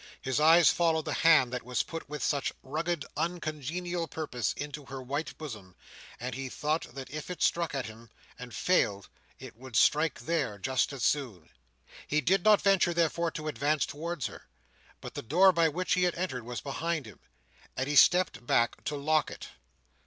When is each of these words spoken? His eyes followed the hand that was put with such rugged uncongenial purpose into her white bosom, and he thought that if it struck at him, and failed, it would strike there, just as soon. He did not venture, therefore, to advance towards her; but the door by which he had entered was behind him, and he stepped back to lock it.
His 0.19 0.39
eyes 0.39 0.71
followed 0.71 1.05
the 1.05 1.13
hand 1.13 1.53
that 1.53 1.61
was 1.61 1.83
put 1.83 2.09
with 2.09 2.23
such 2.23 2.51
rugged 2.63 3.05
uncongenial 3.15 4.07
purpose 4.07 4.51
into 4.53 4.85
her 4.85 4.99
white 4.99 5.37
bosom, 5.37 5.75
and 6.19 6.33
he 6.33 6.49
thought 6.49 6.95
that 6.95 7.11
if 7.11 7.29
it 7.29 7.43
struck 7.43 7.75
at 7.75 7.85
him, 7.85 8.09
and 8.39 8.51
failed, 8.51 9.09
it 9.37 9.55
would 9.55 9.75
strike 9.75 10.21
there, 10.21 10.57
just 10.57 10.91
as 10.91 11.03
soon. 11.03 11.51
He 12.07 12.19
did 12.19 12.43
not 12.43 12.63
venture, 12.63 12.95
therefore, 12.95 13.29
to 13.29 13.47
advance 13.47 13.85
towards 13.85 14.25
her; 14.25 14.47
but 15.01 15.13
the 15.13 15.21
door 15.21 15.51
by 15.51 15.69
which 15.69 15.93
he 15.93 16.01
had 16.01 16.15
entered 16.15 16.45
was 16.45 16.61
behind 16.61 17.05
him, 17.05 17.19
and 17.77 17.87
he 17.87 17.95
stepped 17.95 18.43
back 18.43 18.83
to 18.85 18.95
lock 18.95 19.29
it. 19.29 19.49